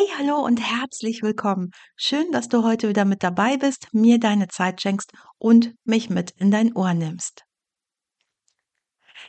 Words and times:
Hey, 0.00 0.08
hallo 0.16 0.36
und 0.42 0.58
herzlich 0.60 1.22
willkommen. 1.22 1.72
Schön, 1.94 2.32
dass 2.32 2.48
du 2.48 2.64
heute 2.64 2.88
wieder 2.88 3.04
mit 3.04 3.22
dabei 3.22 3.58
bist, 3.58 3.88
mir 3.92 4.18
deine 4.18 4.48
Zeit 4.48 4.80
schenkst 4.80 5.12
und 5.36 5.74
mich 5.84 6.08
mit 6.08 6.30
in 6.30 6.50
dein 6.50 6.74
Ohr 6.74 6.94
nimmst. 6.94 7.42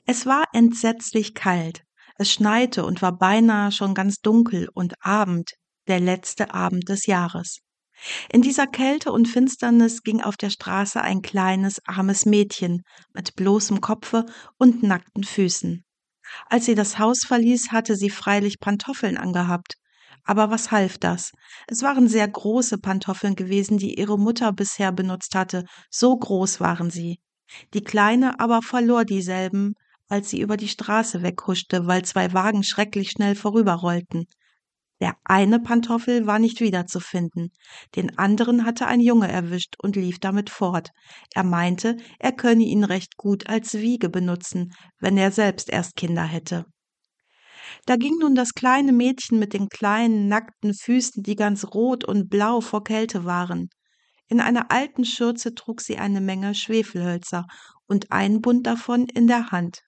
Es 0.05 0.25
war 0.25 0.45
entsetzlich 0.53 1.33
kalt. 1.33 1.83
Es 2.15 2.31
schneite 2.31 2.85
und 2.85 3.01
war 3.01 3.17
beinahe 3.17 3.73
schon 3.73 3.93
ganz 3.93 4.21
dunkel 4.21 4.69
und 4.73 4.93
Abend, 5.01 5.55
der 5.89 5.99
letzte 5.99 6.53
Abend 6.53 6.87
des 6.87 7.05
Jahres. 7.05 7.59
In 8.31 8.41
dieser 8.41 8.65
Kälte 8.65 9.11
und 9.11 9.27
Finsternis 9.27 10.03
ging 10.03 10.21
auf 10.21 10.37
der 10.37 10.51
Straße 10.51 11.01
ein 11.01 11.21
kleines, 11.21 11.81
armes 11.85 12.25
Mädchen 12.25 12.83
mit 13.13 13.35
bloßem 13.35 13.81
Kopfe 13.81 14.25
und 14.57 14.83
nackten 14.83 15.25
Füßen. 15.25 15.83
Als 16.45 16.65
sie 16.65 16.75
das 16.75 16.97
Haus 16.97 17.25
verließ, 17.27 17.73
hatte 17.73 17.97
sie 17.97 18.09
freilich 18.09 18.61
Pantoffeln 18.61 19.17
angehabt, 19.17 19.75
aber 20.23 20.49
was 20.49 20.71
half 20.71 20.97
das? 20.97 21.31
Es 21.67 21.81
waren 21.81 22.07
sehr 22.07 22.27
große 22.27 22.77
Pantoffeln 22.77 23.35
gewesen, 23.35 23.77
die 23.77 23.99
ihre 23.99 24.17
Mutter 24.17 24.53
bisher 24.53 24.91
benutzt 24.91 25.35
hatte, 25.35 25.65
so 25.89 26.17
groß 26.17 26.59
waren 26.59 26.89
sie. 26.89 27.19
Die 27.73 27.83
Kleine 27.83 28.39
aber 28.39 28.61
verlor 28.61 29.05
dieselben, 29.05 29.73
als 30.07 30.29
sie 30.29 30.41
über 30.41 30.57
die 30.57 30.67
Straße 30.67 31.23
weghuschte, 31.23 31.87
weil 31.87 32.03
zwei 32.03 32.33
Wagen 32.33 32.63
schrecklich 32.63 33.11
schnell 33.11 33.35
vorüberrollten. 33.35 34.25
Der 35.01 35.15
eine 35.23 35.59
Pantoffel 35.59 36.27
war 36.27 36.37
nicht 36.37 36.61
wiederzufinden, 36.61 37.51
den 37.95 38.19
anderen 38.19 38.65
hatte 38.65 38.85
ein 38.85 38.99
Junge 38.99 39.31
erwischt 39.31 39.75
und 39.81 39.95
lief 39.95 40.19
damit 40.19 40.51
fort. 40.51 40.89
Er 41.33 41.43
meinte, 41.43 41.97
er 42.19 42.31
könne 42.33 42.63
ihn 42.63 42.83
recht 42.83 43.17
gut 43.17 43.49
als 43.49 43.73
Wiege 43.73 44.09
benutzen, 44.09 44.73
wenn 44.99 45.17
er 45.17 45.31
selbst 45.31 45.69
erst 45.69 45.95
Kinder 45.95 46.23
hätte. 46.23 46.65
Da 47.85 47.95
ging 47.95 48.17
nun 48.19 48.35
das 48.35 48.53
kleine 48.53 48.91
Mädchen 48.91 49.39
mit 49.39 49.53
den 49.53 49.67
kleinen, 49.67 50.27
nackten 50.27 50.73
Füßen, 50.73 51.23
die 51.23 51.35
ganz 51.35 51.65
rot 51.65 52.03
und 52.03 52.29
blau 52.29 52.61
vor 52.61 52.83
Kälte 52.83 53.25
waren. 53.25 53.69
In 54.27 54.39
einer 54.39 54.71
alten 54.71 55.03
Schürze 55.03 55.55
trug 55.55 55.81
sie 55.81 55.97
eine 55.97 56.21
Menge 56.21 56.55
Schwefelhölzer 56.55 57.45
und 57.87 58.11
einen 58.11 58.41
Bund 58.41 58.65
davon 58.65 59.07
in 59.07 59.27
der 59.27 59.51
Hand. 59.51 59.81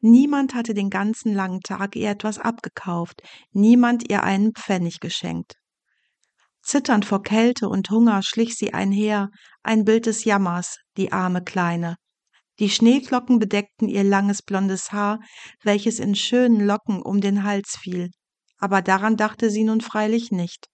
Niemand 0.00 0.54
hatte 0.54 0.74
den 0.74 0.90
ganzen 0.90 1.32
langen 1.32 1.60
Tag 1.60 1.94
ihr 1.94 2.10
etwas 2.10 2.38
abgekauft, 2.38 3.22
niemand 3.52 4.10
ihr 4.10 4.24
einen 4.24 4.52
Pfennig 4.52 4.98
geschenkt. 4.98 5.54
Zitternd 6.62 7.04
vor 7.04 7.22
Kälte 7.22 7.68
und 7.68 7.88
Hunger 7.90 8.22
schlich 8.22 8.56
sie 8.56 8.74
einher, 8.74 9.30
ein 9.62 9.84
Bild 9.84 10.06
des 10.06 10.24
Jammers, 10.24 10.78
die 10.96 11.12
arme 11.12 11.44
Kleine. 11.44 11.96
Die 12.58 12.70
Schneeflocken 12.70 13.38
bedeckten 13.38 13.88
ihr 13.88 14.04
langes 14.04 14.42
blondes 14.42 14.92
Haar, 14.92 15.20
welches 15.62 15.98
in 15.98 16.14
schönen 16.14 16.60
Locken 16.60 17.02
um 17.02 17.20
den 17.20 17.44
Hals 17.44 17.76
fiel, 17.78 18.10
aber 18.58 18.82
daran 18.82 19.16
dachte 19.16 19.50
sie 19.50 19.64
nun 19.64 19.80
freilich 19.80 20.30
nicht. 20.30 20.66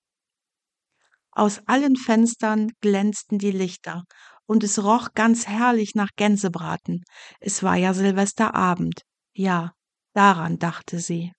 Aus 1.31 1.61
allen 1.67 1.97
Fenstern 1.97 2.73
glänzten 2.81 3.39
die 3.39 3.53
Lichter, 3.53 4.03
und 4.47 4.65
es 4.65 4.83
roch 4.83 5.11
ganz 5.15 5.47
herrlich 5.47 5.95
nach 5.95 6.11
Gänsebraten. 6.17 7.05
Es 7.39 7.63
war 7.63 7.77
ja 7.77 7.95
Silvesterabend. 7.95 9.03
Ja, 9.35 9.73
daran 10.15 10.59
dachte 10.59 10.99
sie. 10.99 11.33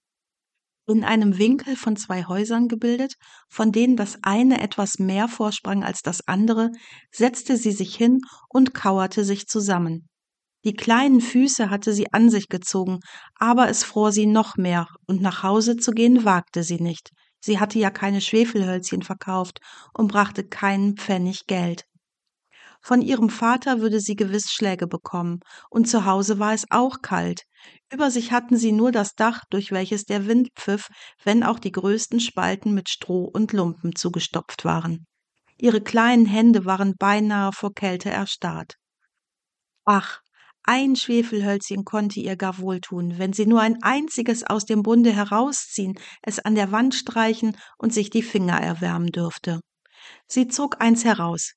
In 0.88 1.04
einem 1.04 1.38
Winkel 1.38 1.76
von 1.76 1.98
zwei 1.98 2.24
Häusern 2.24 2.68
gebildet, 2.68 3.14
von 3.48 3.72
denen 3.72 3.96
das 3.96 4.18
eine 4.24 4.62
etwas 4.62 4.98
mehr 4.98 5.28
vorsprang 5.28 5.84
als 5.84 6.02
das 6.02 6.28
andere, 6.28 6.72
setzte 7.12 7.58
sie 7.58 7.72
sich 7.72 7.96
hin 7.96 8.22
und 8.48 8.74
kauerte 8.74 9.24
sich 9.24 9.48
zusammen. 9.48 10.09
Die 10.66 10.74
kleinen 10.74 11.22
Füße 11.22 11.70
hatte 11.70 11.94
sie 11.94 12.12
an 12.12 12.30
sich 12.30 12.50
gezogen, 12.50 13.00
aber 13.36 13.70
es 13.70 13.84
fror 13.84 14.12
sie 14.12 14.26
noch 14.26 14.58
mehr, 14.58 14.88
und 15.08 15.22
nach 15.22 15.44
Hause 15.44 15.78
zu 15.78 15.92
gehen 15.92 16.26
wagte 16.26 16.64
sie 16.64 16.82
nicht. 16.82 17.12
Sie 17.40 17.60
hatte 17.60 17.80
ja 17.80 17.90
keine 17.90 18.20
Schwefelhölzchen 18.20 19.02
verkauft 19.02 19.60
und 19.94 20.12
brachte 20.12 20.44
keinen 20.44 20.98
Pfennig 20.98 21.46
Geld. 21.48 21.86
Von 22.82 23.02
ihrem 23.02 23.30
Vater 23.30 23.82
würde 23.82 24.00
sie 24.00 24.16
gewiss 24.16 24.52
Schläge 24.52 24.88
bekommen, 24.88 25.40
und 25.70 25.88
zu 25.88 26.06
Hause 26.06 26.40
war 26.40 26.54
es 26.54 26.66
auch 26.70 27.02
kalt. 27.02 27.44
Über 27.92 28.10
sich 28.10 28.32
hatten 28.32 28.58
sie 28.58 28.72
nur 28.72 28.92
das 28.92 29.16
Dach, 29.16 29.44
durch 29.50 29.72
welches 29.72 30.06
der 30.06 30.28
Wind 30.28 30.50
pfiff, 30.56 30.90
wenn 31.24 31.44
auch 31.44 31.60
die 31.60 31.72
größten 31.72 32.20
Spalten 32.20 32.74
mit 32.74 32.90
Stroh 32.90 33.26
und 33.26 33.52
Lumpen 33.54 33.96
zugestopft 33.96 34.66
waren. 34.66 35.06
Ihre 35.58 35.82
kleinen 35.82 36.26
Hände 36.26 36.66
waren 36.66 36.96
beinahe 36.98 37.52
vor 37.52 37.74
Kälte 37.74 38.10
erstarrt. 38.10 38.76
Ach, 39.84 40.22
ein 40.70 40.96
Schwefelhölzchen 40.96 41.84
konnte 41.84 42.20
ihr 42.20 42.36
gar 42.36 42.60
wohltun, 42.60 43.18
wenn 43.18 43.34
sie 43.34 43.48
nur 43.48 43.60
ein 43.60 43.82
einziges 43.82 44.44
aus 44.44 44.66
dem 44.66 44.84
Bunde 44.84 45.12
herausziehen, 45.12 45.98
es 46.22 46.38
an 46.38 46.54
der 46.54 46.72
Wand 46.72 46.94
streichen 46.94 47.58
und 47.80 47.92
sich 47.92 48.12
die 48.12 48.22
Finger 48.22 48.62
erwärmen 48.62 49.08
dürfte. 49.08 49.62
Sie 50.28 50.48
zog 50.48 50.80
eins 50.80 51.04
heraus. 51.06 51.54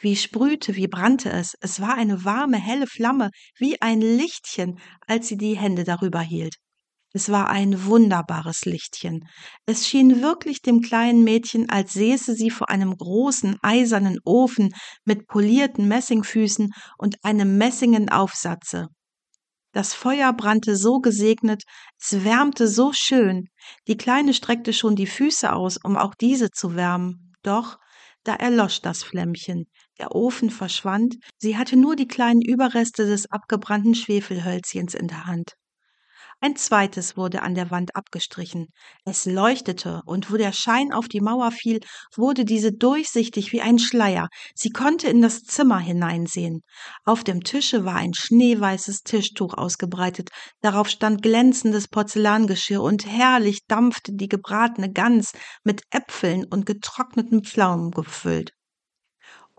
Wie 0.00 0.14
sprühte, 0.14 0.76
wie 0.76 0.86
brannte 0.86 1.30
es. 1.30 1.56
Es 1.60 1.80
war 1.80 1.96
eine 1.96 2.24
warme, 2.24 2.58
helle 2.58 2.86
Flamme, 2.86 3.30
wie 3.56 3.82
ein 3.82 4.00
Lichtchen, 4.00 4.78
als 5.08 5.26
sie 5.26 5.36
die 5.36 5.56
Hände 5.56 5.82
darüber 5.82 6.20
hielt. 6.20 6.54
Es 7.18 7.30
war 7.30 7.50
ein 7.50 7.84
wunderbares 7.86 8.64
Lichtchen. 8.64 9.28
Es 9.66 9.88
schien 9.88 10.22
wirklich 10.22 10.62
dem 10.62 10.82
kleinen 10.82 11.24
Mädchen, 11.24 11.68
als 11.68 11.94
säße 11.94 12.36
sie 12.36 12.48
vor 12.48 12.70
einem 12.70 12.96
großen 12.96 13.56
eisernen 13.60 14.20
Ofen 14.24 14.68
mit 15.04 15.26
polierten 15.26 15.88
Messingfüßen 15.88 16.70
und 16.96 17.16
einem 17.24 17.58
messingen 17.58 18.08
Aufsatze. 18.08 18.86
Das 19.72 19.94
Feuer 19.94 20.32
brannte 20.32 20.76
so 20.76 21.00
gesegnet, 21.00 21.64
es 22.00 22.22
wärmte 22.22 22.68
so 22.68 22.92
schön. 22.92 23.48
Die 23.88 23.96
Kleine 23.96 24.32
streckte 24.32 24.72
schon 24.72 24.94
die 24.94 25.08
Füße 25.08 25.52
aus, 25.52 25.76
um 25.82 25.96
auch 25.96 26.14
diese 26.14 26.52
zu 26.52 26.76
wärmen. 26.76 27.32
Doch 27.42 27.78
da 28.22 28.36
erlosch 28.36 28.80
das 28.80 29.02
Flämmchen, 29.02 29.64
der 29.98 30.14
Ofen 30.14 30.50
verschwand, 30.50 31.16
sie 31.36 31.56
hatte 31.56 31.76
nur 31.76 31.96
die 31.96 32.06
kleinen 32.06 32.42
Überreste 32.42 33.06
des 33.06 33.28
abgebrannten 33.28 33.96
Schwefelhölzchens 33.96 34.94
in 34.94 35.08
der 35.08 35.26
Hand. 35.26 35.56
Ein 36.40 36.54
zweites 36.54 37.16
wurde 37.16 37.42
an 37.42 37.56
der 37.56 37.72
Wand 37.72 37.96
abgestrichen. 37.96 38.68
Es 39.04 39.24
leuchtete, 39.26 40.02
und 40.06 40.30
wo 40.30 40.36
der 40.36 40.52
Schein 40.52 40.92
auf 40.92 41.08
die 41.08 41.20
Mauer 41.20 41.50
fiel, 41.50 41.80
wurde 42.14 42.44
diese 42.44 42.72
durchsichtig 42.72 43.50
wie 43.50 43.60
ein 43.60 43.80
Schleier. 43.80 44.28
Sie 44.54 44.70
konnte 44.70 45.08
in 45.08 45.20
das 45.20 45.42
Zimmer 45.42 45.80
hineinsehen. 45.80 46.62
Auf 47.04 47.24
dem 47.24 47.42
Tische 47.42 47.84
war 47.84 47.96
ein 47.96 48.14
schneeweißes 48.14 49.02
Tischtuch 49.02 49.54
ausgebreitet, 49.54 50.30
darauf 50.60 50.88
stand 50.88 51.22
glänzendes 51.22 51.88
Porzellangeschirr 51.88 52.82
und 52.82 53.04
herrlich 53.04 53.66
dampfte 53.66 54.12
die 54.12 54.28
gebratene 54.28 54.92
Gans 54.92 55.32
mit 55.64 55.82
Äpfeln 55.90 56.44
und 56.44 56.66
getrockneten 56.66 57.42
Pflaumen 57.42 57.90
gefüllt. 57.90 58.52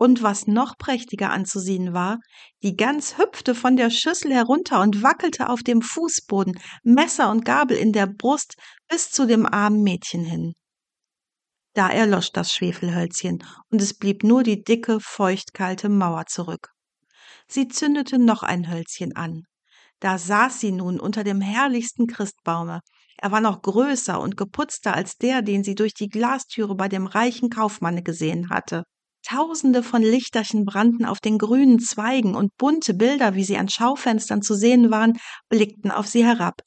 Und 0.02 0.22
was 0.22 0.46
noch 0.46 0.78
prächtiger 0.78 1.30
anzusehen 1.30 1.92
war, 1.92 2.20
die 2.62 2.74
Gans 2.74 3.18
hüpfte 3.18 3.54
von 3.54 3.76
der 3.76 3.90
Schüssel 3.90 4.32
herunter 4.32 4.80
und 4.80 5.02
wackelte 5.02 5.50
auf 5.50 5.62
dem 5.62 5.82
Fußboden, 5.82 6.58
Messer 6.82 7.30
und 7.30 7.44
Gabel 7.44 7.76
in 7.76 7.92
der 7.92 8.06
Brust 8.06 8.54
bis 8.88 9.10
zu 9.10 9.26
dem 9.26 9.44
armen 9.44 9.82
Mädchen 9.82 10.24
hin. 10.24 10.54
Da 11.74 11.90
erlosch 11.90 12.32
das 12.32 12.50
Schwefelhölzchen, 12.50 13.44
und 13.70 13.82
es 13.82 13.92
blieb 13.92 14.24
nur 14.24 14.42
die 14.42 14.64
dicke, 14.64 15.00
feuchtkalte 15.00 15.90
Mauer 15.90 16.24
zurück. 16.24 16.70
Sie 17.46 17.68
zündete 17.68 18.18
noch 18.18 18.42
ein 18.42 18.70
Hölzchen 18.70 19.14
an. 19.16 19.42
Da 19.98 20.16
saß 20.16 20.60
sie 20.60 20.72
nun 20.72 20.98
unter 20.98 21.24
dem 21.24 21.42
herrlichsten 21.42 22.06
Christbaume. 22.06 22.80
Er 23.18 23.32
war 23.32 23.42
noch 23.42 23.60
größer 23.60 24.18
und 24.18 24.38
geputzter 24.38 24.94
als 24.94 25.18
der, 25.18 25.42
den 25.42 25.62
sie 25.62 25.74
durch 25.74 25.92
die 25.92 26.08
Glastüre 26.08 26.74
bei 26.74 26.88
dem 26.88 27.06
reichen 27.06 27.50
Kaufmanne 27.50 28.02
gesehen 28.02 28.48
hatte. 28.48 28.84
Tausende 29.22 29.82
von 29.82 30.02
Lichterchen 30.02 30.64
brannten 30.64 31.04
auf 31.04 31.20
den 31.20 31.38
grünen 31.38 31.78
Zweigen 31.78 32.34
und 32.34 32.56
bunte 32.56 32.94
Bilder, 32.94 33.34
wie 33.34 33.44
sie 33.44 33.58
an 33.58 33.68
Schaufenstern 33.68 34.42
zu 34.42 34.54
sehen 34.54 34.90
waren, 34.90 35.18
blickten 35.48 35.90
auf 35.90 36.06
sie 36.06 36.24
herab. 36.24 36.62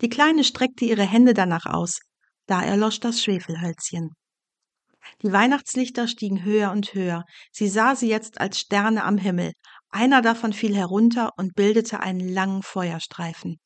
Die 0.00 0.08
Kleine 0.08 0.42
streckte 0.42 0.84
ihre 0.84 1.04
Hände 1.04 1.34
danach 1.34 1.66
aus. 1.66 2.00
Da 2.46 2.62
erlosch 2.62 2.98
das 3.00 3.22
Schwefelhölzchen. 3.22 4.10
Die 5.22 5.32
Weihnachtslichter 5.32 6.08
stiegen 6.08 6.44
höher 6.44 6.70
und 6.72 6.94
höher. 6.94 7.24
Sie 7.50 7.68
sah 7.68 7.94
sie 7.94 8.08
jetzt 8.08 8.40
als 8.40 8.58
Sterne 8.58 9.04
am 9.04 9.18
Himmel. 9.18 9.52
Einer 9.90 10.22
davon 10.22 10.52
fiel 10.52 10.74
herunter 10.74 11.30
und 11.36 11.54
bildete 11.54 12.00
einen 12.00 12.28
langen 12.28 12.62
Feuerstreifen. 12.62 13.60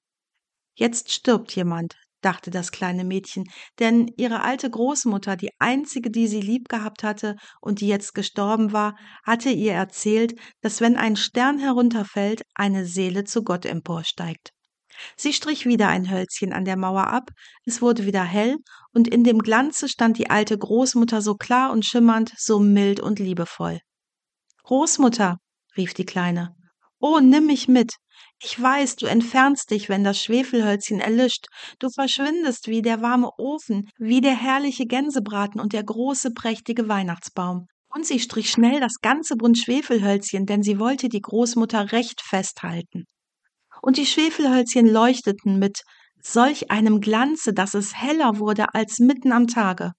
Jetzt 0.75 1.13
stirbt 1.13 1.55
jemand, 1.55 1.95
dachte 2.21 2.51
das 2.51 2.73
kleine 2.73 3.05
Mädchen, 3.05 3.45
denn 3.79 4.11
ihre 4.17 4.43
alte 4.43 4.69
Großmutter, 4.71 5.37
die 5.37 5.51
einzige, 5.59 6.11
die 6.11 6.27
sie 6.27 6.41
lieb 6.41 6.69
gehabt 6.69 7.03
hatte 7.03 7.37
und 7.61 7.81
die 7.81 7.89
jetzt 7.89 8.15
gestorben 8.15 8.73
war, 8.73 8.97
hatte 9.25 9.51
ihr 9.51 9.73
erzählt, 9.73 10.39
dass 10.61 10.81
wenn 10.81 10.97
ein 10.97 11.17
Stern 11.17 11.59
herunterfällt, 11.59 12.43
eine 12.55 12.87
Seele 12.87 13.25
zu 13.25 13.43
Gott 13.43 13.65
emporsteigt. 13.65 14.51
Sie 15.17 15.33
strich 15.33 15.67
wieder 15.67 15.89
ein 15.89 16.11
Hölzchen 16.11 16.53
an 16.53 16.65
der 16.65 16.77
Mauer 16.77 17.09
ab, 17.09 17.31
es 17.65 17.83
wurde 17.83 18.07
wieder 18.07 18.25
hell, 18.25 18.57
und 18.93 19.09
in 19.09 19.25
dem 19.25 19.41
Glanze 19.41 19.89
stand 19.89 20.19
die 20.19 20.31
alte 20.31 20.57
Großmutter 20.57 21.21
so 21.21 21.35
klar 21.35 21.71
und 21.71 21.85
schimmernd, 21.85 22.33
so 22.39 22.59
mild 22.59 23.01
und 23.01 23.19
liebevoll. 23.19 23.81
Großmutter, 24.65 25.37
rief 25.77 25.93
die 25.93 26.07
Kleine, 26.07 26.57
oh, 27.01 27.21
nimm 27.21 27.47
mich 27.47 27.69
mit. 27.69 27.95
Ich 28.43 28.61
weiß, 28.61 28.97
du 28.97 29.07
entfernst 29.07 29.71
dich, 29.71 29.89
wenn 29.89 30.05
das 30.05 30.23
Schwefelhölzchen 30.23 31.01
erlischt, 31.01 31.47
du 31.79 31.89
verschwindest 31.91 32.69
wie 32.69 32.83
der 32.83 33.03
warme 33.03 33.31
Ofen, 33.39 33.89
wie 33.99 34.21
der 34.21 34.37
herrliche 34.37 34.87
Gänsebraten 34.87 35.61
und 35.61 35.73
der 35.73 35.85
große, 35.85 36.33
prächtige 36.33 36.89
Weihnachtsbaum. 36.89 37.67
Und 37.89 38.07
sie 38.07 38.21
strich 38.21 38.51
schnell 38.51 38.81
das 38.81 39.01
ganze 39.01 39.37
Bund 39.37 39.59
Schwefelhölzchen, 39.59 40.47
denn 40.47 40.63
sie 40.63 40.79
wollte 40.79 41.09
die 41.09 41.23
Großmutter 41.23 41.93
recht 41.93 42.21
festhalten 42.21 43.05
und 43.83 43.97
die 43.97 44.07
Schwefelhölzchen 44.07 44.87
leuchteten 44.87 45.59
mit 45.59 45.83
solch 46.21 46.71
einem 46.71 47.01
Glanze, 47.01 47.53
dass 47.53 47.75
es 47.75 47.95
heller 47.97 48.39
wurde 48.39 48.75
als 48.75 48.99
mitten 48.99 49.33
am 49.33 49.47
Tage. 49.47 49.93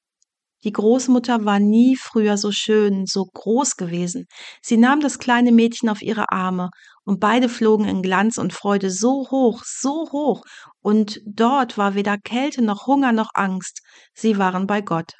Die 0.63 0.71
Großmutter 0.71 1.45
war 1.45 1.59
nie 1.59 1.95
früher 1.95 2.37
so 2.37 2.51
schön, 2.51 3.05
so 3.05 3.25
groß 3.25 3.75
gewesen. 3.75 4.25
Sie 4.61 4.77
nahm 4.77 4.99
das 4.99 5.19
kleine 5.19 5.51
Mädchen 5.51 5.89
auf 5.89 6.01
ihre 6.01 6.31
Arme, 6.31 6.69
und 7.05 7.19
beide 7.21 7.47
flogen 7.47 7.85
in 7.85 8.01
Glanz 8.01 8.37
und 8.37 8.53
Freude 8.53 8.89
so 8.91 9.27
hoch, 9.31 9.63
so 9.63 10.09
hoch, 10.11 10.41
und 10.81 11.21
dort 11.25 11.77
war 11.77 11.95
weder 11.95 12.17
Kälte 12.17 12.61
noch 12.61 12.85
Hunger 12.87 13.13
noch 13.13 13.29
Angst, 13.33 13.79
sie 14.13 14.37
waren 14.37 14.67
bei 14.67 14.81
Gott. 14.81 15.13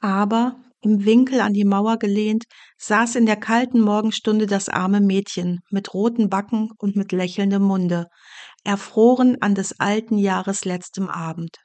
Aber 0.00 0.56
im 0.80 1.04
Winkel 1.04 1.40
an 1.40 1.52
die 1.52 1.64
Mauer 1.64 1.98
gelehnt, 1.98 2.44
saß 2.78 3.16
in 3.16 3.26
der 3.26 3.36
kalten 3.36 3.80
Morgenstunde 3.80 4.46
das 4.46 4.68
arme 4.68 5.00
Mädchen 5.00 5.58
mit 5.70 5.92
roten 5.92 6.30
Backen 6.30 6.70
und 6.78 6.96
mit 6.96 7.12
lächelndem 7.12 7.62
Munde, 7.62 8.06
erfroren 8.64 9.36
an 9.40 9.54
des 9.54 9.78
alten 9.80 10.18
Jahres 10.18 10.64
letztem 10.64 11.08
Abend. 11.08 11.56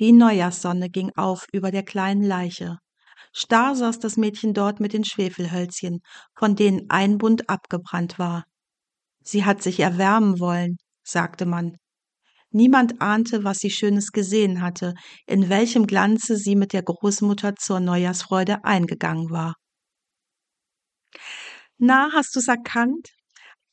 Die 0.00 0.12
Neujahrssonne 0.12 0.90
ging 0.90 1.10
auf 1.16 1.46
über 1.52 1.70
der 1.70 1.84
kleinen 1.84 2.22
Leiche. 2.22 2.78
Starr 3.32 3.74
saß 3.74 3.98
das 3.98 4.16
Mädchen 4.16 4.54
dort 4.54 4.80
mit 4.80 4.92
den 4.92 5.04
Schwefelhölzchen, 5.04 6.00
von 6.36 6.56
denen 6.56 6.90
ein 6.90 7.18
Bund 7.18 7.48
abgebrannt 7.48 8.18
war. 8.18 8.44
Sie 9.22 9.44
hat 9.44 9.62
sich 9.62 9.80
erwärmen 9.80 10.40
wollen, 10.40 10.76
sagte 11.02 11.46
man, 11.46 11.76
Niemand 12.54 13.00
ahnte, 13.00 13.44
was 13.44 13.58
sie 13.58 13.70
Schönes 13.70 14.12
gesehen 14.12 14.60
hatte, 14.60 14.92
in 15.26 15.48
welchem 15.48 15.86
Glanze 15.86 16.36
sie 16.36 16.54
mit 16.54 16.74
der 16.74 16.82
Großmutter 16.82 17.56
zur 17.56 17.80
Neujahrsfreude 17.80 18.62
eingegangen 18.64 19.30
war. 19.30 19.54
Na, 21.78 22.10
hast 22.12 22.36
du's 22.36 22.48
erkannt? 22.48 23.08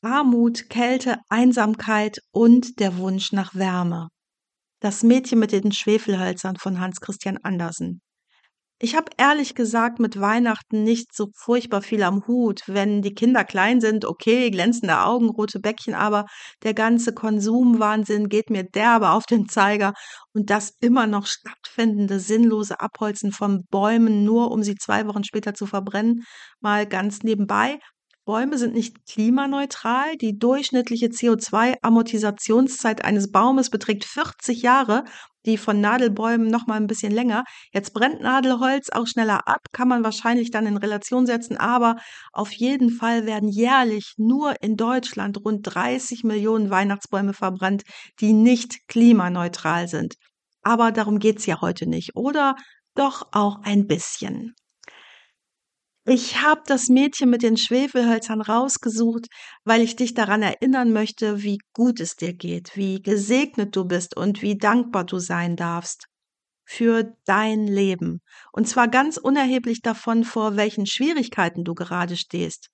Armut, 0.00 0.70
Kälte, 0.70 1.18
Einsamkeit 1.28 2.20
und 2.32 2.80
der 2.80 2.96
Wunsch 2.96 3.32
nach 3.32 3.54
Wärme. 3.54 4.08
Das 4.80 5.02
Mädchen 5.02 5.38
mit 5.38 5.52
den 5.52 5.72
Schwefelhölzern 5.72 6.56
von 6.56 6.80
Hans 6.80 7.00
Christian 7.00 7.36
Andersen. 7.42 8.00
Ich 8.82 8.96
habe 8.96 9.10
ehrlich 9.18 9.54
gesagt 9.54 10.00
mit 10.00 10.18
Weihnachten 10.18 10.84
nicht 10.84 11.14
so 11.14 11.26
furchtbar 11.36 11.82
viel 11.82 12.02
am 12.02 12.26
Hut. 12.26 12.62
Wenn 12.66 13.02
die 13.02 13.12
Kinder 13.12 13.44
klein 13.44 13.82
sind, 13.82 14.06
okay, 14.06 14.50
glänzende 14.50 15.00
Augen, 15.02 15.28
rote 15.28 15.60
Bäckchen, 15.60 15.92
aber 15.92 16.24
der 16.62 16.72
ganze 16.72 17.12
Konsumwahnsinn 17.12 18.30
geht 18.30 18.48
mir 18.48 18.64
derbe 18.64 19.10
auf 19.10 19.26
den 19.26 19.50
Zeiger 19.50 19.92
und 20.32 20.48
das 20.48 20.72
immer 20.80 21.06
noch 21.06 21.26
stattfindende 21.26 22.18
sinnlose 22.18 22.80
Abholzen 22.80 23.32
von 23.32 23.66
Bäumen, 23.70 24.24
nur 24.24 24.50
um 24.50 24.62
sie 24.62 24.76
zwei 24.76 25.06
Wochen 25.06 25.24
später 25.24 25.52
zu 25.52 25.66
verbrennen, 25.66 26.24
mal 26.60 26.86
ganz 26.86 27.22
nebenbei. 27.22 27.78
Bäume 28.24 28.58
sind 28.58 28.74
nicht 28.74 29.06
klimaneutral. 29.06 30.16
Die 30.16 30.38
durchschnittliche 30.38 31.06
CO2-Amortisationszeit 31.06 33.04
eines 33.04 33.32
Baumes 33.32 33.70
beträgt 33.70 34.04
40 34.04 34.62
Jahre, 34.62 35.04
die 35.46 35.56
von 35.56 35.80
Nadelbäumen 35.80 36.48
noch 36.48 36.66
mal 36.66 36.74
ein 36.74 36.86
bisschen 36.86 37.12
länger. 37.12 37.44
Jetzt 37.72 37.94
brennt 37.94 38.20
Nadelholz 38.20 38.90
auch 38.90 39.06
schneller 39.06 39.48
ab, 39.48 39.60
kann 39.72 39.88
man 39.88 40.04
wahrscheinlich 40.04 40.50
dann 40.50 40.66
in 40.66 40.76
Relation 40.76 41.26
setzen, 41.26 41.56
aber 41.56 41.96
auf 42.32 42.52
jeden 42.52 42.90
Fall 42.90 43.26
werden 43.26 43.48
jährlich 43.48 44.14
nur 44.16 44.54
in 44.62 44.76
Deutschland 44.76 45.38
rund 45.44 45.62
30 45.62 46.24
Millionen 46.24 46.70
Weihnachtsbäume 46.70 47.32
verbrannt, 47.32 47.82
die 48.20 48.32
nicht 48.32 48.86
klimaneutral 48.88 49.88
sind. 49.88 50.14
Aber 50.62 50.92
darum 50.92 51.18
geht's 51.18 51.46
ja 51.46 51.60
heute 51.60 51.88
nicht, 51.88 52.16
oder 52.16 52.54
doch 52.94 53.28
auch 53.32 53.60
ein 53.62 53.86
bisschen. 53.86 54.54
Ich 56.12 56.42
habe 56.42 56.62
das 56.66 56.88
Mädchen 56.88 57.30
mit 57.30 57.44
den 57.44 57.56
Schwefelhölzern 57.56 58.40
rausgesucht, 58.40 59.28
weil 59.62 59.80
ich 59.80 59.94
dich 59.94 60.12
daran 60.12 60.42
erinnern 60.42 60.92
möchte, 60.92 61.44
wie 61.44 61.58
gut 61.72 62.00
es 62.00 62.16
dir 62.16 62.32
geht, 62.32 62.72
wie 62.74 63.00
gesegnet 63.00 63.76
du 63.76 63.84
bist 63.84 64.16
und 64.16 64.42
wie 64.42 64.58
dankbar 64.58 65.04
du 65.04 65.20
sein 65.20 65.54
darfst 65.54 66.08
für 66.64 67.16
dein 67.26 67.68
Leben. 67.68 68.22
Und 68.52 68.66
zwar 68.66 68.88
ganz 68.88 69.18
unerheblich 69.18 69.82
davon, 69.82 70.24
vor 70.24 70.56
welchen 70.56 70.84
Schwierigkeiten 70.84 71.62
du 71.62 71.76
gerade 71.76 72.16
stehst. 72.16 72.70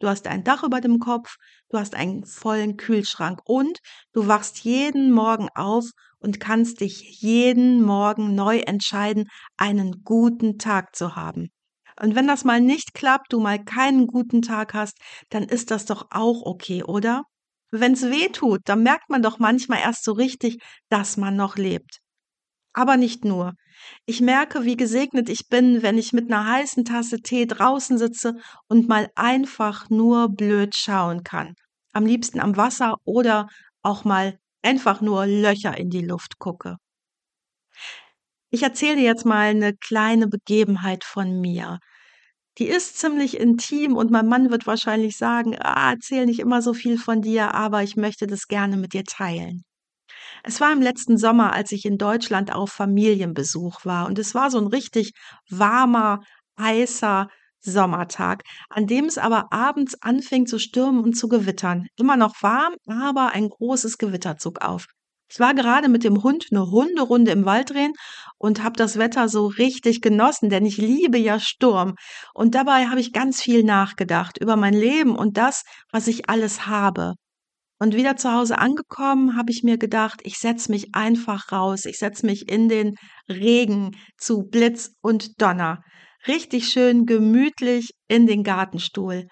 Du 0.00 0.08
hast 0.08 0.26
ein 0.26 0.42
Dach 0.42 0.64
über 0.64 0.80
dem 0.80 0.98
Kopf, 0.98 1.36
du 1.68 1.78
hast 1.78 1.94
einen 1.94 2.26
vollen 2.26 2.76
Kühlschrank 2.76 3.38
und 3.44 3.78
du 4.12 4.26
wachst 4.26 4.64
jeden 4.64 5.12
Morgen 5.12 5.48
auf 5.54 5.84
und 6.18 6.40
kannst 6.40 6.80
dich 6.80 7.20
jeden 7.20 7.82
Morgen 7.82 8.34
neu 8.34 8.58
entscheiden, 8.58 9.28
einen 9.56 10.02
guten 10.02 10.58
Tag 10.58 10.96
zu 10.96 11.14
haben. 11.14 11.52
Und 12.00 12.14
wenn 12.14 12.26
das 12.26 12.44
mal 12.44 12.60
nicht 12.60 12.94
klappt, 12.94 13.32
du 13.32 13.40
mal 13.40 13.62
keinen 13.62 14.06
guten 14.06 14.40
Tag 14.42 14.72
hast, 14.74 14.96
dann 15.28 15.44
ist 15.44 15.70
das 15.70 15.84
doch 15.84 16.06
auch 16.10 16.42
okay, 16.46 16.82
oder? 16.82 17.24
Wenn 17.70 17.92
es 17.92 18.10
weh 18.10 18.28
tut, 18.28 18.60
dann 18.64 18.82
merkt 18.82 19.10
man 19.10 19.22
doch 19.22 19.38
manchmal 19.38 19.80
erst 19.80 20.04
so 20.04 20.12
richtig, 20.12 20.58
dass 20.88 21.16
man 21.16 21.36
noch 21.36 21.56
lebt. 21.56 21.98
Aber 22.72 22.96
nicht 22.96 23.24
nur. 23.24 23.52
Ich 24.06 24.20
merke, 24.20 24.64
wie 24.64 24.76
gesegnet 24.76 25.28
ich 25.28 25.48
bin, 25.48 25.82
wenn 25.82 25.98
ich 25.98 26.12
mit 26.12 26.32
einer 26.32 26.46
heißen 26.46 26.84
Tasse 26.84 27.18
Tee 27.18 27.46
draußen 27.46 27.98
sitze 27.98 28.34
und 28.68 28.88
mal 28.88 29.08
einfach 29.14 29.90
nur 29.90 30.28
blöd 30.28 30.74
schauen 30.74 31.22
kann. 31.22 31.54
Am 31.92 32.06
liebsten 32.06 32.40
am 32.40 32.56
Wasser 32.56 32.96
oder 33.04 33.48
auch 33.82 34.04
mal 34.04 34.38
einfach 34.62 35.00
nur 35.00 35.26
Löcher 35.26 35.76
in 35.76 35.90
die 35.90 36.04
Luft 36.04 36.38
gucke. 36.38 36.76
Ich 38.50 38.62
erzähle 38.62 38.96
dir 38.96 39.04
jetzt 39.04 39.24
mal 39.24 39.50
eine 39.50 39.74
kleine 39.76 40.26
Begebenheit 40.26 41.04
von 41.04 41.40
mir. 41.40 41.78
Die 42.58 42.66
ist 42.68 42.98
ziemlich 42.98 43.38
intim 43.38 43.96
und 43.96 44.10
mein 44.10 44.26
Mann 44.28 44.50
wird 44.50 44.66
wahrscheinlich 44.66 45.16
sagen, 45.16 45.56
ah, 45.60 45.92
erzähl 45.92 46.26
nicht 46.26 46.40
immer 46.40 46.62
so 46.62 46.74
viel 46.74 46.98
von 46.98 47.22
dir, 47.22 47.54
aber 47.54 47.82
ich 47.82 47.96
möchte 47.96 48.26
das 48.26 48.46
gerne 48.48 48.76
mit 48.76 48.92
dir 48.92 49.04
teilen. 49.04 49.62
Es 50.44 50.60
war 50.60 50.72
im 50.72 50.82
letzten 50.82 51.18
Sommer, 51.18 51.52
als 51.52 51.72
ich 51.72 51.84
in 51.84 51.98
Deutschland 51.98 52.54
auf 52.54 52.70
Familienbesuch 52.72 53.84
war 53.84 54.06
und 54.06 54.18
es 54.18 54.34
war 54.34 54.50
so 54.50 54.58
ein 54.58 54.66
richtig 54.66 55.12
warmer, 55.50 56.20
heißer 56.58 57.28
Sommertag, 57.60 58.42
an 58.70 58.86
dem 58.86 59.06
es 59.06 59.18
aber 59.18 59.52
abends 59.52 59.96
anfing 60.02 60.46
zu 60.46 60.58
stürmen 60.58 61.02
und 61.04 61.14
zu 61.14 61.28
gewittern. 61.28 61.86
Immer 61.96 62.16
noch 62.16 62.34
warm, 62.42 62.74
aber 62.86 63.32
ein 63.32 63.48
großes 63.48 63.98
Gewitter 63.98 64.38
zog 64.38 64.62
auf. 64.62 64.86
Ich 65.30 65.38
war 65.38 65.54
gerade 65.54 65.88
mit 65.88 66.02
dem 66.02 66.24
Hund 66.24 66.48
eine 66.50 66.70
Hunderunde 66.70 67.30
im 67.30 67.44
Wald 67.44 67.70
drehen 67.70 67.92
und 68.36 68.64
habe 68.64 68.76
das 68.76 68.98
Wetter 68.98 69.28
so 69.28 69.46
richtig 69.46 70.00
genossen, 70.00 70.50
denn 70.50 70.66
ich 70.66 70.76
liebe 70.76 71.18
ja 71.18 71.38
Sturm. 71.38 71.94
Und 72.34 72.56
dabei 72.56 72.88
habe 72.88 73.00
ich 73.00 73.12
ganz 73.12 73.40
viel 73.40 73.62
nachgedacht 73.62 74.38
über 74.40 74.56
mein 74.56 74.74
Leben 74.74 75.14
und 75.14 75.36
das, 75.36 75.62
was 75.92 76.08
ich 76.08 76.28
alles 76.28 76.66
habe. 76.66 77.14
Und 77.78 77.94
wieder 77.94 78.16
zu 78.16 78.32
Hause 78.32 78.58
angekommen, 78.58 79.36
habe 79.36 79.52
ich 79.52 79.62
mir 79.62 79.78
gedacht, 79.78 80.20
ich 80.24 80.36
setze 80.36 80.70
mich 80.70 80.94
einfach 80.94 81.52
raus, 81.52 81.84
ich 81.84 81.98
setze 81.98 82.26
mich 82.26 82.48
in 82.48 82.68
den 82.68 82.96
Regen 83.28 83.96
zu 84.18 84.42
Blitz 84.42 84.90
und 85.00 85.40
Donner. 85.40 85.80
Richtig 86.26 86.68
schön 86.68 87.06
gemütlich 87.06 87.92
in 88.08 88.26
den 88.26 88.42
Gartenstuhl. 88.42 89.28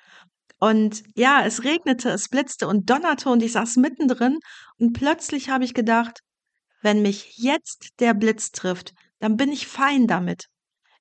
Und 0.59 1.03
ja, 1.15 1.45
es 1.45 1.65
regnete, 1.65 2.11
es 2.11 2.29
blitzte 2.29 2.67
und 2.67 2.91
donnerte 2.91 3.31
und 3.31 3.43
ich 3.43 3.53
saß 3.53 3.77
mittendrin 3.77 4.39
und 4.79 4.93
plötzlich 4.93 5.51
habe 5.51 5.65
ich 5.65 5.75
gedacht, 5.75 6.21
wenn 6.83 7.03
mich 7.03 7.37
jetzt 7.37 8.01
der 8.01 8.15
Blitz 8.15 8.51
trifft, 8.51 8.93
dann 9.21 9.37
bin 9.37 9.53
ich 9.53 9.67
fein 9.67 10.07
damit. 10.07 10.47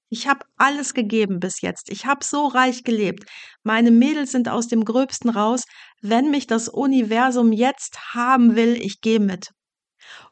Ich 0.10 0.28
habe 0.28 0.46
alles 0.56 0.94
gegeben 0.94 1.40
bis 1.40 1.62
jetzt. 1.62 1.90
Ich 1.92 2.06
habe 2.06 2.24
so 2.24 2.48
reich 2.48 2.84
gelebt. 2.84 3.30
Meine 3.64 3.92
Mädels 3.92 4.32
sind 4.32 4.48
aus 4.48 4.68
dem 4.68 4.86
Gröbsten 4.86 5.30
raus. 5.30 5.64
Wenn 6.02 6.32
mich 6.32 6.48
das 6.48 6.70
Universum 6.70 7.52
jetzt 7.52 8.14
haben 8.14 8.56
will, 8.56 8.78
ich 8.82 9.02
gehe 9.02 9.20
mit. 9.20 9.50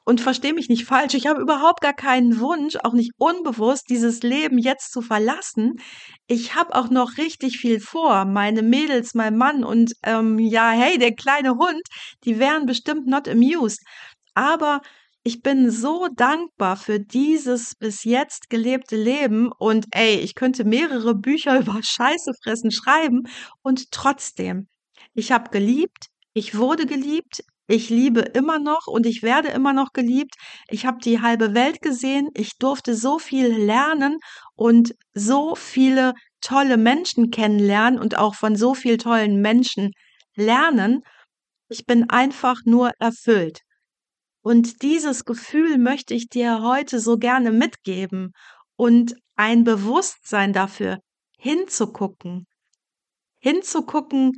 Und 0.07 0.21
verstehe 0.21 0.53
mich 0.53 0.69
nicht 0.69 0.85
falsch, 0.85 1.15
ich 1.15 1.27
habe 1.27 1.41
überhaupt 1.41 1.81
gar 1.81 1.93
keinen 1.93 2.39
Wunsch, 2.39 2.75
auch 2.83 2.93
nicht 2.93 3.11
unbewusst, 3.17 3.89
dieses 3.89 4.21
Leben 4.21 4.57
jetzt 4.59 4.91
zu 4.91 5.01
verlassen. 5.01 5.73
Ich 6.27 6.55
habe 6.55 6.75
auch 6.75 6.89
noch 6.89 7.17
richtig 7.17 7.57
viel 7.57 7.79
vor. 7.79 8.25
Meine 8.25 8.61
Mädels, 8.61 9.15
mein 9.15 9.35
Mann 9.37 9.63
und 9.63 9.93
ähm, 10.03 10.37
ja, 10.39 10.69
hey, 10.71 10.97
der 10.99 11.15
kleine 11.15 11.53
Hund, 11.55 11.81
die 12.23 12.39
wären 12.39 12.65
bestimmt 12.67 13.07
not 13.07 13.27
amused. 13.27 13.81
Aber 14.35 14.81
Ich 15.27 15.41
bin 15.41 15.71
so 15.71 16.07
dankbar 16.15 16.77
für 16.77 16.99
dieses 16.99 17.73
bis 17.75 18.03
jetzt 18.03 18.49
gelebte 18.51 18.95
Leben 18.95 19.51
und 19.51 19.87
ey, 19.91 20.17
ich 20.19 20.35
könnte 20.35 20.63
mehrere 20.65 21.15
Bücher 21.15 21.59
über 21.61 21.79
Scheiße 21.81 22.31
fressen 22.43 22.69
schreiben 22.71 23.23
und 23.63 23.91
trotzdem, 23.91 24.67
ich 25.15 25.31
habe 25.31 25.49
geliebt, 25.49 26.09
ich 26.33 26.55
wurde 26.57 26.85
geliebt, 26.85 27.41
ich 27.67 27.89
liebe 27.89 28.21
immer 28.21 28.59
noch 28.59 28.87
und 28.87 29.05
ich 29.05 29.23
werde 29.23 29.49
immer 29.49 29.73
noch 29.73 29.91
geliebt. 29.91 30.35
Ich 30.67 30.85
habe 30.85 30.99
die 31.03 31.21
halbe 31.21 31.53
Welt 31.55 31.81
gesehen, 31.81 32.29
ich 32.35 32.57
durfte 32.57 32.95
so 32.95 33.17
viel 33.17 33.47
lernen 33.47 34.19
und 34.55 34.93
so 35.13 35.55
viele 35.55 36.13
tolle 36.41 36.77
Menschen 36.77 37.31
kennenlernen 37.31 37.99
und 37.99 38.17
auch 38.17 38.35
von 38.35 38.55
so 38.55 38.75
vielen 38.75 38.99
tollen 38.99 39.41
Menschen 39.41 39.91
lernen. 40.35 41.01
Ich 41.67 41.85
bin 41.85 42.09
einfach 42.09 42.57
nur 42.65 42.91
erfüllt. 42.99 43.61
Und 44.41 44.83
dieses 44.83 45.25
Gefühl 45.25 45.79
möchte 45.79 46.13
ich 46.13 46.29
dir 46.29 46.61
heute 46.61 46.99
so 46.99 47.17
gerne 47.17 47.51
mitgeben 47.51 48.31
und 48.75 49.15
ein 49.35 49.63
Bewusstsein 49.63 50.53
dafür 50.53 50.99
hinzugucken. 51.39 52.45
Hinzugucken, 53.39 54.33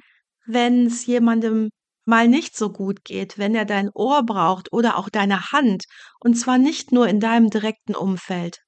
wenn 0.45 0.85
es 0.85 1.05
jemandem 1.05 1.69
mal 2.07 2.27
nicht 2.27 2.55
so 2.55 2.71
gut 2.71 3.03
geht, 3.03 3.37
wenn 3.37 3.53
er 3.53 3.65
dein 3.65 3.89
Ohr 3.93 4.23
braucht 4.25 4.71
oder 4.71 4.97
auch 4.97 5.09
deine 5.09 5.51
Hand, 5.51 5.85
und 6.19 6.35
zwar 6.35 6.57
nicht 6.57 6.91
nur 6.91 7.07
in 7.07 7.19
deinem 7.19 7.49
direkten 7.49 7.95
Umfeld. 7.95 8.59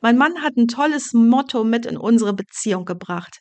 Mein 0.00 0.18
Mann 0.18 0.42
hat 0.42 0.56
ein 0.56 0.68
tolles 0.68 1.12
Motto 1.12 1.64
mit 1.64 1.86
in 1.86 1.96
unsere 1.96 2.34
Beziehung 2.34 2.84
gebracht. 2.84 3.40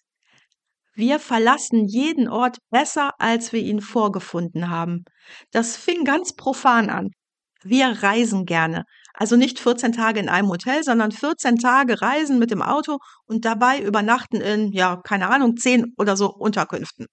Wir 0.93 1.19
verlassen 1.19 1.87
jeden 1.87 2.27
Ort 2.27 2.57
besser, 2.69 3.11
als 3.19 3.53
wir 3.53 3.61
ihn 3.61 3.81
vorgefunden 3.81 4.69
haben. 4.69 5.05
Das 5.51 5.77
fing 5.77 6.03
ganz 6.03 6.33
profan 6.35 6.89
an. 6.89 7.11
Wir 7.63 8.03
reisen 8.03 8.45
gerne. 8.45 8.83
Also 9.13 9.35
nicht 9.35 9.59
14 9.59 9.91
Tage 9.91 10.19
in 10.19 10.29
einem 10.29 10.49
Hotel, 10.49 10.83
sondern 10.83 11.11
14 11.11 11.57
Tage 11.57 12.01
reisen 12.01 12.39
mit 12.39 12.51
dem 12.51 12.61
Auto 12.61 12.99
und 13.25 13.43
dabei 13.45 13.81
übernachten 13.81 14.39
in, 14.41 14.71
ja, 14.71 14.97
keine 14.97 15.29
Ahnung, 15.29 15.57
10 15.57 15.93
oder 15.97 16.15
so 16.15 16.33
Unterkünften. 16.33 17.07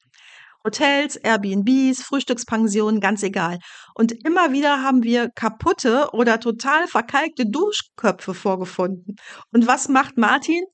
Hotels, 0.66 1.16
Airbnbs, 1.16 2.02
Frühstückspensionen, 2.02 3.00
ganz 3.00 3.22
egal. 3.22 3.58
Und 3.94 4.12
immer 4.26 4.52
wieder 4.52 4.82
haben 4.82 5.04
wir 5.04 5.30
kaputte 5.30 6.08
oder 6.12 6.40
total 6.40 6.88
verkalkte 6.88 7.46
Duschköpfe 7.46 8.34
vorgefunden. 8.34 9.16
Und 9.52 9.66
was 9.66 9.88
macht 9.88 10.18
Martin? 10.18 10.64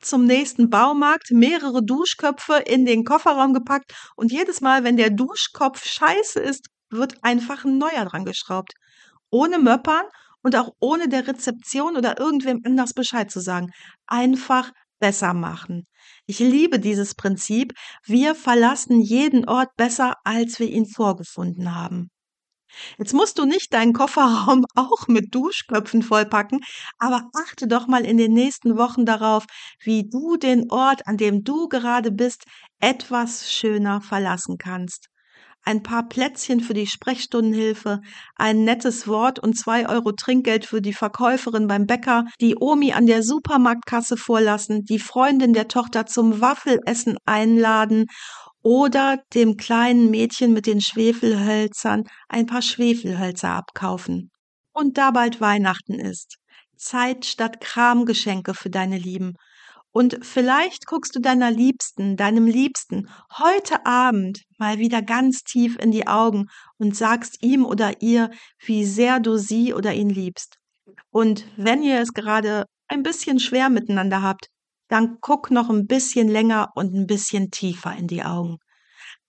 zum 0.00 0.24
nächsten 0.24 0.70
Baumarkt, 0.70 1.32
mehrere 1.32 1.82
Duschköpfe 1.82 2.62
in 2.66 2.86
den 2.86 3.04
Kofferraum 3.04 3.54
gepackt 3.54 3.92
und 4.14 4.30
jedes 4.30 4.60
Mal, 4.60 4.84
wenn 4.84 4.96
der 4.96 5.10
Duschkopf 5.10 5.84
scheiße 5.84 6.38
ist, 6.38 6.68
wird 6.90 7.16
einfach 7.24 7.64
ein 7.64 7.78
neuer 7.78 8.04
dran 8.04 8.24
geschraubt. 8.24 8.74
Ohne 9.30 9.58
Möppern 9.58 10.04
und 10.42 10.54
auch 10.54 10.70
ohne 10.78 11.08
der 11.08 11.26
Rezeption 11.26 11.96
oder 11.96 12.20
irgendwem 12.20 12.60
anders 12.64 12.92
Bescheid 12.92 13.32
zu 13.32 13.40
sagen. 13.40 13.70
Einfach 14.06 14.70
besser 15.00 15.34
machen. 15.34 15.86
Ich 16.26 16.38
liebe 16.38 16.78
dieses 16.80 17.14
Prinzip. 17.14 17.74
Wir 18.04 18.34
verlassen 18.34 19.00
jeden 19.00 19.46
Ort 19.46 19.76
besser, 19.76 20.14
als 20.24 20.58
wir 20.58 20.68
ihn 20.68 20.86
vorgefunden 20.86 21.74
haben. 21.74 22.10
Jetzt 22.98 23.12
musst 23.12 23.38
du 23.38 23.44
nicht 23.44 23.72
deinen 23.72 23.92
Kofferraum 23.92 24.64
auch 24.74 25.06
mit 25.06 25.34
Duschköpfen 25.34 26.02
vollpacken, 26.02 26.60
aber 26.98 27.28
achte 27.34 27.68
doch 27.68 27.86
mal 27.86 28.04
in 28.04 28.16
den 28.16 28.32
nächsten 28.32 28.76
Wochen 28.78 29.04
darauf, 29.04 29.44
wie 29.80 30.08
du 30.08 30.36
den 30.36 30.70
Ort, 30.70 31.06
an 31.06 31.16
dem 31.18 31.44
du 31.44 31.68
gerade 31.68 32.10
bist, 32.10 32.44
etwas 32.80 33.52
schöner 33.52 34.00
verlassen 34.00 34.56
kannst. 34.58 35.08
Ein 35.66 35.82
paar 35.82 36.08
Plätzchen 36.08 36.60
für 36.60 36.74
die 36.74 36.86
Sprechstundenhilfe, 36.86 38.00
ein 38.36 38.64
nettes 38.64 39.08
Wort 39.08 39.38
und 39.38 39.54
zwei 39.54 39.88
Euro 39.88 40.12
Trinkgeld 40.12 40.66
für 40.66 40.82
die 40.82 40.92
Verkäuferin 40.92 41.66
beim 41.66 41.86
Bäcker, 41.86 42.26
die 42.40 42.56
Omi 42.60 42.92
an 42.92 43.06
der 43.06 43.22
Supermarktkasse 43.22 44.18
vorlassen, 44.18 44.84
die 44.84 44.98
Freundin 44.98 45.54
der 45.54 45.68
Tochter 45.68 46.04
zum 46.04 46.42
Waffelessen 46.42 47.16
einladen 47.24 48.06
oder 48.62 49.22
dem 49.32 49.56
kleinen 49.56 50.10
Mädchen 50.10 50.52
mit 50.52 50.66
den 50.66 50.82
Schwefelhölzern 50.82 52.04
ein 52.28 52.46
paar 52.46 52.62
Schwefelhölzer 52.62 53.50
abkaufen. 53.50 54.30
Und 54.72 54.98
da 54.98 55.12
bald 55.12 55.40
Weihnachten 55.40 55.94
ist. 55.94 56.36
Zeit 56.76 57.24
statt 57.24 57.60
Kramgeschenke 57.60 58.52
für 58.52 58.70
deine 58.70 58.98
Lieben. 58.98 59.34
Und 59.96 60.18
vielleicht 60.22 60.86
guckst 60.86 61.14
du 61.14 61.20
deiner 61.20 61.52
Liebsten, 61.52 62.16
deinem 62.16 62.46
Liebsten 62.46 63.08
heute 63.38 63.86
Abend 63.86 64.42
mal 64.58 64.78
wieder 64.78 65.02
ganz 65.02 65.44
tief 65.44 65.78
in 65.78 65.92
die 65.92 66.08
Augen 66.08 66.46
und 66.78 66.96
sagst 66.96 67.40
ihm 67.44 67.64
oder 67.64 68.02
ihr, 68.02 68.30
wie 68.58 68.84
sehr 68.84 69.20
du 69.20 69.36
sie 69.36 69.72
oder 69.72 69.94
ihn 69.94 70.08
liebst. 70.10 70.56
Und 71.10 71.46
wenn 71.56 71.84
ihr 71.84 72.00
es 72.00 72.12
gerade 72.12 72.64
ein 72.88 73.04
bisschen 73.04 73.38
schwer 73.38 73.70
miteinander 73.70 74.20
habt, 74.20 74.48
dann 74.88 75.18
guck 75.20 75.52
noch 75.52 75.70
ein 75.70 75.86
bisschen 75.86 76.28
länger 76.28 76.72
und 76.74 76.92
ein 76.92 77.06
bisschen 77.06 77.52
tiefer 77.52 77.94
in 77.96 78.08
die 78.08 78.24
Augen. 78.24 78.58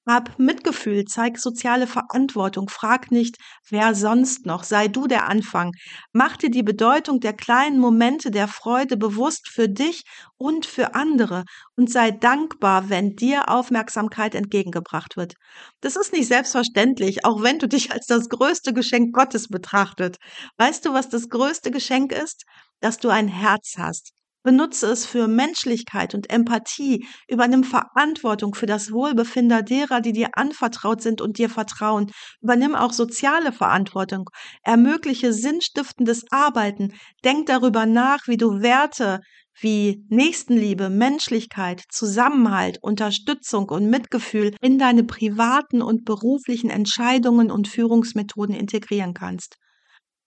Hab 0.07 0.37
Mitgefühl, 0.37 1.05
zeig 1.05 1.39
soziale 1.39 1.87
Verantwortung, 1.87 2.69
frag 2.69 3.11
nicht, 3.11 3.37
wer 3.69 3.95
sonst 3.95 4.45
noch, 4.45 4.63
sei 4.63 4.87
du 4.87 5.07
der 5.07 5.27
Anfang. 5.27 5.71
Mach 6.13 6.37
dir 6.37 6.51
die 6.51 6.61
Bedeutung 6.63 7.19
der 7.19 7.33
kleinen 7.33 7.79
Momente 7.79 8.29
der 8.29 8.47
Freude 8.47 8.97
bewusst 8.97 9.49
für 9.49 9.67
dich 9.67 10.03
und 10.37 10.67
für 10.67 10.93
andere 10.93 11.43
und 11.75 11.91
sei 11.91 12.11
dankbar, 12.11 12.89
wenn 12.89 13.15
dir 13.15 13.49
Aufmerksamkeit 13.49 14.35
entgegengebracht 14.35 15.17
wird. 15.17 15.33
Das 15.81 15.95
ist 15.95 16.13
nicht 16.13 16.27
selbstverständlich, 16.27 17.25
auch 17.25 17.41
wenn 17.41 17.57
du 17.57 17.67
dich 17.67 17.91
als 17.91 18.05
das 18.05 18.29
größte 18.29 18.73
Geschenk 18.73 19.15
Gottes 19.15 19.47
betrachtet. 19.47 20.17
Weißt 20.57 20.85
du, 20.85 20.93
was 20.93 21.09
das 21.09 21.29
größte 21.29 21.71
Geschenk 21.71 22.11
ist? 22.11 22.43
Dass 22.79 22.97
du 22.99 23.09
ein 23.09 23.27
Herz 23.27 23.73
hast, 23.77 24.11
Benutze 24.45 24.85
es 24.91 25.07
für 25.07 25.27
Menschlichkeit 25.27 26.13
und 26.13 26.29
Empathie. 26.29 27.07
Übernimm 27.27 27.63
Verantwortung 27.63 28.53
für 28.53 28.67
das 28.67 28.91
Wohlbefinden 28.91 29.65
derer, 29.65 30.01
die 30.01 30.13
dir 30.13 30.29
anvertraut 30.33 31.01
sind 31.01 31.19
und 31.19 31.39
dir 31.39 31.49
vertrauen. 31.49 32.11
Übernimm 32.41 32.75
auch 32.75 32.93
soziale 32.93 33.51
Verantwortung. 33.51 34.29
Ermögliche 34.61 35.33
sinnstiftendes 35.33 36.25
Arbeiten. 36.29 36.93
Denk 37.23 37.47
darüber 37.47 37.87
nach, 37.87 38.27
wie 38.27 38.37
du 38.37 38.61
Werte 38.61 39.19
wie 39.59 40.05
Nächstenliebe, 40.09 40.89
Menschlichkeit, 40.89 41.81
Zusammenhalt, 41.89 42.77
Unterstützung 42.83 43.69
und 43.69 43.89
Mitgefühl 43.89 44.53
in 44.61 44.77
deine 44.77 45.05
privaten 45.05 45.81
und 45.81 46.05
beruflichen 46.05 46.69
Entscheidungen 46.69 47.49
und 47.49 47.67
Führungsmethoden 47.67 48.53
integrieren 48.53 49.15
kannst. 49.15 49.55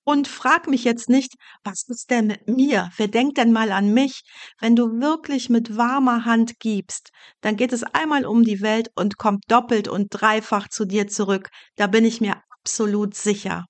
Und 0.08 0.26
frag 0.26 0.68
mich 0.68 0.84
jetzt 0.84 1.10
nicht, 1.10 1.34
was 1.64 1.84
ist 1.86 2.08
denn 2.08 2.28
mit 2.28 2.48
mir? 2.48 2.90
Wer 2.96 3.08
denkt 3.08 3.36
denn 3.36 3.52
mal 3.52 3.70
an 3.70 3.92
mich? 3.92 4.22
Wenn 4.58 4.74
du 4.74 5.02
wirklich 5.02 5.50
mit 5.50 5.76
warmer 5.76 6.24
Hand 6.24 6.58
gibst, 6.60 7.10
dann 7.42 7.56
geht 7.56 7.74
es 7.74 7.82
einmal 7.82 8.24
um 8.24 8.42
die 8.42 8.62
Welt 8.62 8.88
und 8.94 9.18
kommt 9.18 9.44
doppelt 9.48 9.86
und 9.86 10.06
dreifach 10.08 10.68
zu 10.68 10.86
dir 10.86 11.08
zurück. 11.08 11.50
Da 11.76 11.88
bin 11.88 12.06
ich 12.06 12.22
mir 12.22 12.36
absolut 12.48 13.14
sicher. 13.14 13.66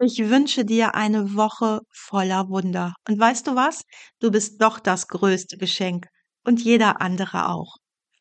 Ich 0.00 0.30
wünsche 0.30 0.64
dir 0.64 0.94
eine 0.94 1.34
Woche 1.34 1.80
voller 1.92 2.48
Wunder. 2.48 2.94
Und 3.06 3.20
weißt 3.20 3.46
du 3.46 3.54
was? 3.54 3.82
Du 4.20 4.30
bist 4.30 4.62
doch 4.62 4.80
das 4.80 5.06
größte 5.06 5.58
Geschenk. 5.58 6.06
Und 6.46 6.62
jeder 6.64 7.02
andere 7.02 7.50
auch. 7.50 7.76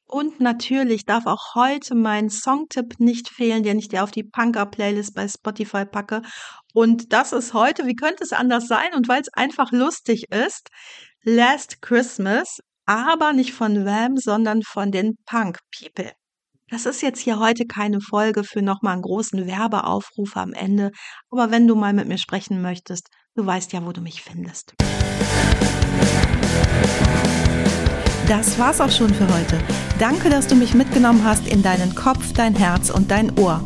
Und 0.10 0.40
natürlich 0.40 1.06
darf 1.06 1.26
auch 1.26 1.54
heute 1.54 1.94
mein 1.94 2.30
Songtipp 2.30 2.98
nicht 3.00 3.28
fehlen, 3.28 3.64
den 3.64 3.78
ich 3.78 3.90
dir 3.90 4.04
auf 4.04 4.12
die 4.12 4.24
Punker-Playlist 4.24 5.14
bei 5.14 5.28
Spotify 5.28 5.86
packe. 5.86 6.22
Und 6.74 7.14
das 7.14 7.32
ist 7.32 7.54
heute, 7.54 7.88
wie 7.88 7.96
könnte 7.96 8.24
es 8.24 8.34
anders 8.34 8.68
sein? 8.68 8.94
Und 8.94 9.08
weil 9.08 9.22
es 9.22 9.34
einfach 9.34 9.72
lustig 9.72 10.26
ist, 10.32 10.70
Last 11.24 11.82
Christmas, 11.82 12.60
aber 12.86 13.34
nicht 13.34 13.54
von 13.54 13.86
Wham, 13.86 14.18
sondern 14.18 14.62
von 14.64 14.92
den 14.92 15.16
Punk 15.26 15.60
People. 15.78 16.12
Das 16.70 16.86
ist 16.86 17.02
jetzt 17.02 17.20
hier 17.20 17.40
heute 17.40 17.66
keine 17.66 18.02
Folge 18.02 18.44
für 18.44 18.62
nochmal 18.62 18.94
einen 18.94 19.02
großen 19.02 19.48
Werbeaufruf 19.48 20.36
am 20.36 20.52
Ende. 20.54 20.92
Aber 21.30 21.50
wenn 21.50 21.66
du 21.66 21.76
mal 21.76 21.94
mit 21.94 22.08
mir 22.08 22.18
sprechen 22.18 22.62
möchtest, 22.62 23.08
du 23.36 23.46
weißt 23.46 23.72
ja, 23.72 23.86
wo 23.86 23.94
du 23.94 24.02
mich 24.02 24.22
findest. 24.22 24.74
Das 28.28 28.60
war's 28.60 28.82
auch 28.82 28.92
schon 28.92 29.14
für 29.14 29.28
heute. 29.34 29.58
Danke, 30.00 30.30
dass 30.30 30.48
du 30.48 30.56
mich 30.56 30.74
mitgenommen 30.74 31.24
hast 31.24 31.48
in 31.48 31.64
deinen 31.64 31.96
Kopf, 31.96 32.34
dein 32.34 32.54
Herz 32.56 32.90
und 32.90 33.10
dein 33.10 33.40
Ohr. 33.40 33.66